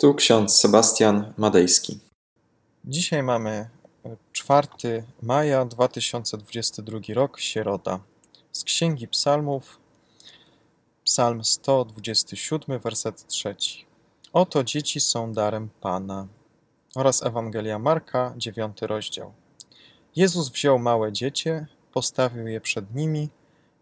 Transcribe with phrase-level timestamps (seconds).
[0.00, 1.98] Tu ksiądz Sebastian Madejski.
[2.84, 3.68] Dzisiaj mamy
[4.32, 8.00] 4 maja 2022 rok, sierota.
[8.52, 9.78] Z Księgi Psalmów,
[11.04, 13.56] Psalm 127, werset 3.
[14.32, 16.26] Oto dzieci są darem Pana.
[16.94, 19.32] Oraz Ewangelia Marka, 9 rozdział.
[20.16, 23.28] Jezus wziął małe dziecię, postawił je przed nimi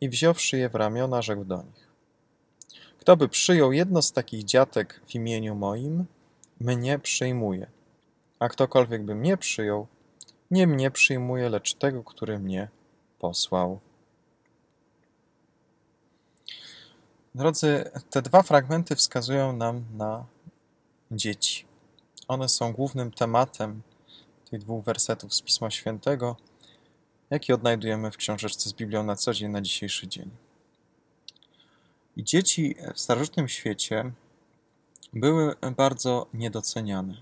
[0.00, 1.83] i wziąwszy je w ramiona, rzekł do nich.
[3.04, 6.04] Kto by przyjął jedno z takich dziatek w imieniu moim,
[6.60, 7.66] mnie przyjmuje.
[8.38, 9.86] A ktokolwiek by mnie przyjął,
[10.50, 12.68] nie mnie przyjmuje, lecz tego, który mnie
[13.18, 13.80] posłał.
[17.34, 20.26] Drodzy, te dwa fragmenty wskazują nam na
[21.10, 21.64] dzieci.
[22.28, 23.82] One są głównym tematem
[24.50, 26.36] tych dwóch wersetów z Pisma Świętego,
[27.30, 30.30] jaki odnajdujemy w książeczce z Biblią na co dzień, na dzisiejszy dzień.
[32.16, 34.12] I dzieci w starożytnym świecie
[35.12, 37.14] były bardzo niedoceniane.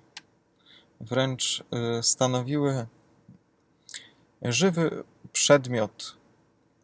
[1.00, 1.64] Wręcz
[1.98, 2.86] y, stanowiły
[4.42, 6.16] żywy przedmiot,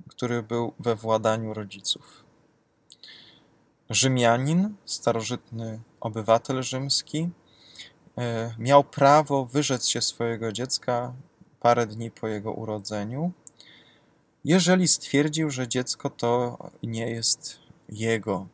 [0.08, 2.24] który był we władaniu rodziców.
[3.90, 8.20] Rzymianin, starożytny obywatel rzymski, y,
[8.58, 11.12] miał prawo wyrzec się swojego dziecka
[11.60, 13.32] parę dni po jego urodzeniu,
[14.44, 18.46] jeżeli stwierdził, że dziecko to nie jest jego.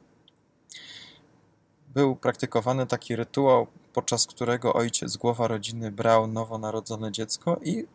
[1.94, 7.86] Był praktykowany taki rytuał, podczas którego ojciec, głowa rodziny, brał nowonarodzone dziecko i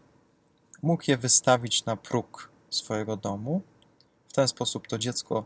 [0.82, 3.62] mógł je wystawić na próg swojego domu.
[4.28, 5.46] W ten sposób to dziecko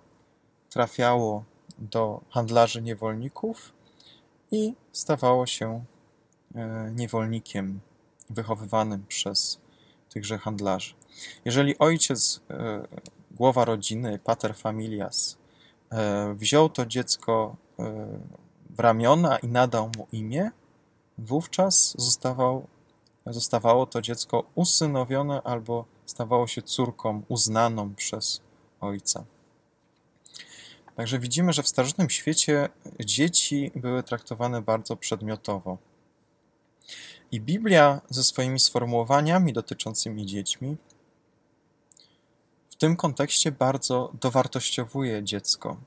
[0.69, 1.44] trafiało
[1.77, 3.73] do handlarzy niewolników
[4.52, 5.86] i stawało się
[6.55, 7.80] e, niewolnikiem
[8.30, 9.59] wychowywanym przez
[10.09, 10.94] tychże handlarzy.
[11.45, 12.88] Jeżeli ojciec, e,
[13.31, 15.38] głowa rodziny, pater familias,
[16.36, 17.83] wziął to dziecko e,
[18.69, 20.52] w ramiona i nadał mu imię,
[21.17, 22.67] wówczas zostawał,
[23.25, 28.42] zostawało to dziecko usynowione albo stawało się córką uznaną przez
[28.81, 29.23] ojca.
[30.95, 35.77] Także widzimy, że w starożytnym świecie dzieci były traktowane bardzo przedmiotowo.
[37.31, 40.77] I Biblia ze swoimi sformułowaniami dotyczącymi dziećmi
[42.73, 45.78] w tym kontekście bardzo dowartościowuje dziecko.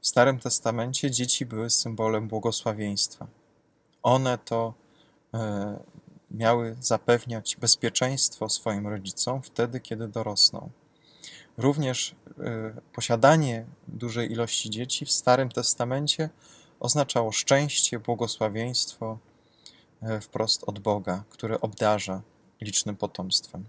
[0.00, 3.26] W Starym Testamencie dzieci były symbolem błogosławieństwa.
[4.02, 4.74] One to
[5.34, 5.78] e,
[6.30, 10.70] miały zapewniać bezpieczeństwo swoim rodzicom wtedy, kiedy dorosną.
[11.56, 16.30] Również e, posiadanie dużej ilości dzieci w Starym Testamencie
[16.80, 19.18] oznaczało szczęście, błogosławieństwo
[20.02, 22.22] e, wprost od Boga, który obdarza
[22.60, 23.64] licznym potomstwem.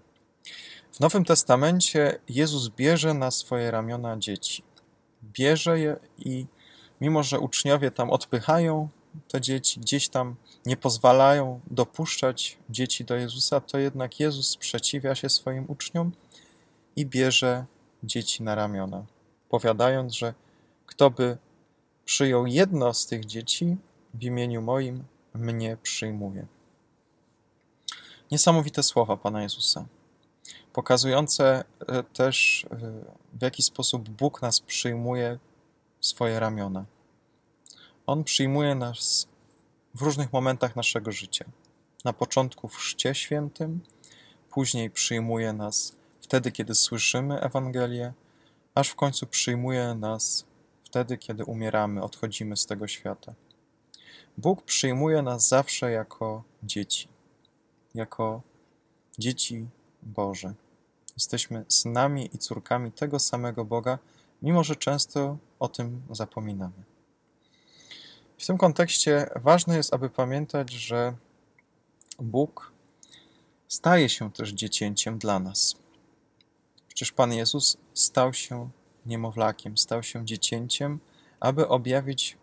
[0.92, 4.64] W Nowym Testamencie Jezus bierze na swoje ramiona dzieci.
[5.24, 6.46] Bierze je i
[7.02, 8.90] mimo, że uczniowie tam odpychają
[9.28, 10.36] te dzieci, gdzieś tam
[10.66, 16.12] nie pozwalają dopuszczać dzieci do Jezusa, to jednak Jezus sprzeciwia się swoim uczniom
[16.96, 17.66] i bierze
[18.04, 19.06] dzieci na ramiona,
[19.50, 20.34] powiadając, że
[20.86, 21.38] kto by
[22.06, 23.78] przyjął jedno z tych dzieci
[24.14, 26.46] w imieniu moim, mnie przyjmuje.
[28.32, 29.86] Niesamowite słowa Pana Jezusa
[30.74, 32.78] pokazujące e, też, e,
[33.34, 35.40] w jaki sposób Bóg nas przyjmuje
[36.00, 36.86] w swoje ramiona.
[38.08, 39.28] On przyjmuje nas
[39.96, 41.46] w różnych momentach naszego życia.
[42.06, 43.82] Na początku w Chrzcie Świętym,
[44.52, 48.14] później przyjmuje nas wtedy, kiedy słyszymy Ewangelię,
[48.76, 50.46] aż w końcu przyjmuje nas
[50.84, 53.34] wtedy, kiedy umieramy, odchodzimy z tego świata.
[54.38, 57.08] Bóg przyjmuje nas zawsze jako dzieci,
[57.96, 58.42] jako
[59.20, 59.68] dzieci
[60.04, 60.54] Boże.
[61.18, 64.00] Jesteśmy synami i córkami tego samego Boga,
[64.42, 66.84] mimo że często o tym zapominamy.
[68.38, 71.16] W tym kontekście ważne jest, aby pamiętać, że
[72.20, 72.72] Bóg
[73.68, 75.76] staje się też dziecięciem dla nas.
[76.88, 78.70] Przecież Pan Jezus stał się
[79.06, 81.00] niemowlakiem, stał się dziecięciem,
[81.40, 82.38] aby objawić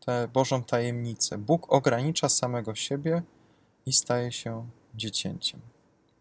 [0.00, 1.38] tę Bożą tajemnicę.
[1.38, 3.22] Bóg ogranicza samego siebie
[3.86, 5.60] i staje się dziecięciem.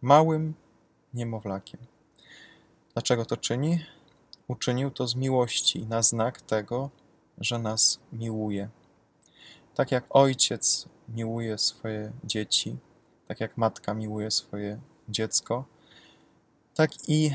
[0.02, 0.54] Małym,
[1.14, 1.80] niemowlakiem.
[2.94, 3.86] Dlaczego to czyni?
[4.48, 6.90] Uczynił to z miłości na znak tego,
[7.38, 8.70] że nas miłuje.
[9.76, 12.78] Tak jak ojciec miłuje swoje dzieci,
[13.28, 14.80] tak jak matka miłuje swoje
[15.10, 15.66] dziecko,
[16.76, 17.32] tak i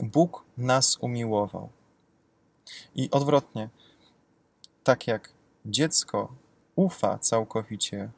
[0.00, 1.68] Bóg nas umiłował.
[2.94, 3.68] I odwrotnie,
[4.84, 5.32] tak jak
[5.66, 6.32] dziecko
[6.76, 8.10] ufa całkowicie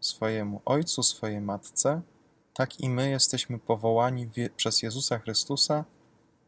[0.00, 2.02] swojemu ojcu, swojej matce,
[2.58, 5.84] tak i my jesteśmy powołani przez Jezusa Chrystusa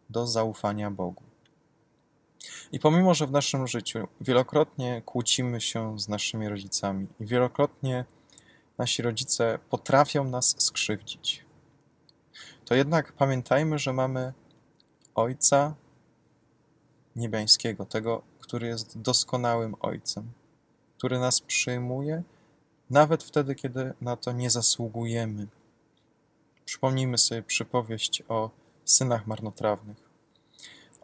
[0.09, 1.23] do zaufania Bogu.
[2.73, 8.05] I pomimo, że w naszym życiu wielokrotnie kłócimy się z naszymi rodzicami i wielokrotnie
[8.79, 11.45] nasi rodzice potrafią nas skrzywdzić,
[12.65, 14.33] to jednak pamiętajmy, że mamy
[15.15, 15.75] Ojca
[17.17, 20.33] Niebiańskiego, tego, który jest doskonałym Ojcem,
[20.99, 22.23] który nas przyjmuje
[22.91, 25.47] nawet wtedy, kiedy na to nie zasługujemy.
[26.71, 28.51] Przypomnijmy sobie przypowieść o
[28.85, 29.97] synach marnotrawnych.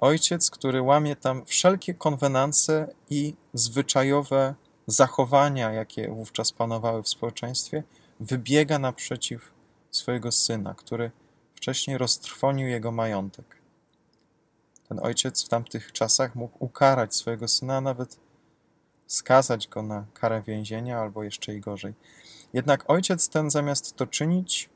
[0.01, 4.55] Ojciec, który łamie tam wszelkie konwenanse i zwyczajowe
[4.87, 7.83] zachowania, jakie wówczas panowały w społeczeństwie,
[8.21, 9.53] wybiega naprzeciw
[9.91, 11.11] swojego syna, który
[11.55, 13.57] wcześniej roztrwonił jego majątek.
[14.89, 18.17] Ten ojciec w tamtych czasach mógł ukarać swojego syna, nawet
[19.07, 21.95] skazać go na karę więzienia albo jeszcze i gorzej.
[22.53, 24.71] Jednak ojciec ten zamiast to czynić,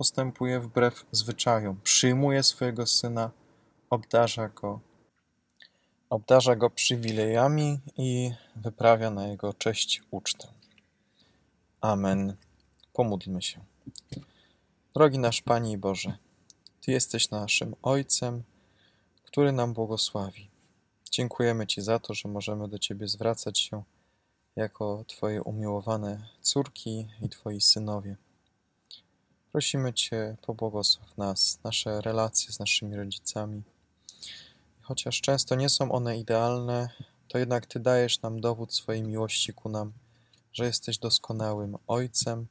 [0.00, 1.80] postępuje wbrew zwyczajom.
[1.82, 3.30] Przyjmuje swojego syna,
[3.90, 4.80] obdarza go,
[6.10, 10.48] obdarza go przywilejami i wyprawia na jego cześć ucztę.
[11.80, 12.36] Amen.
[12.92, 13.60] Pomódlmy się.
[14.94, 16.18] Drogi nasz Panie Boże,
[16.80, 18.42] Ty jesteś naszym Ojcem,
[19.24, 20.50] który nam błogosławi.
[21.10, 23.82] Dziękujemy Ci za to, że możemy do Ciebie zwracać się
[24.56, 28.16] jako Twoje umiłowane córki i Twoi synowie.
[29.52, 33.62] Prosimy Cię, pobłogosław nas, nasze relacje z naszymi rodzicami.
[34.80, 36.88] Chociaż często nie są one idealne,
[37.28, 39.92] to jednak Ty dajesz nam dowód swojej miłości ku nam,
[40.52, 42.46] że jesteś doskonałym Ojcem,